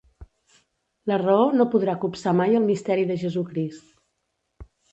[1.11, 4.69] La raó no podrà copsar mai el misteri de Jesucrist.